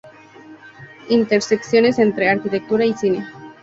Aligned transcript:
Intersecciones 1.09 1.99
entre 1.99 2.27
arquitectura 2.27 2.83
y 2.85 2.93
cine. 2.95 3.27